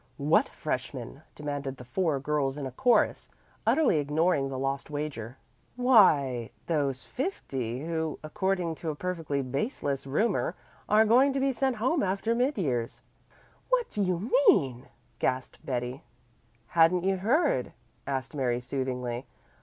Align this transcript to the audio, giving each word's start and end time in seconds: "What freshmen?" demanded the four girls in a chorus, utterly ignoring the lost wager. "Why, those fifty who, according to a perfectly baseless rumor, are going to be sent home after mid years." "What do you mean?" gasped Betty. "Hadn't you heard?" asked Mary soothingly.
"What 0.17 0.49
freshmen?" 0.49 1.21
demanded 1.35 1.77
the 1.77 1.85
four 1.85 2.19
girls 2.19 2.57
in 2.57 2.65
a 2.65 2.71
chorus, 2.71 3.29
utterly 3.67 3.99
ignoring 3.99 4.49
the 4.49 4.57
lost 4.57 4.89
wager. 4.89 5.37
"Why, 5.75 6.49
those 6.65 7.03
fifty 7.03 7.85
who, 7.85 8.17
according 8.23 8.73
to 8.81 8.89
a 8.89 8.95
perfectly 8.95 9.43
baseless 9.43 10.07
rumor, 10.07 10.55
are 10.89 11.05
going 11.05 11.33
to 11.33 11.39
be 11.39 11.51
sent 11.53 11.75
home 11.75 12.01
after 12.01 12.33
mid 12.33 12.57
years." 12.57 13.03
"What 13.69 13.91
do 13.91 14.01
you 14.01 14.31
mean?" 14.47 14.87
gasped 15.19 15.63
Betty. 15.63 16.01
"Hadn't 16.69 17.03
you 17.03 17.17
heard?" 17.17 17.71
asked 18.07 18.33
Mary 18.35 18.59
soothingly. 18.59 19.27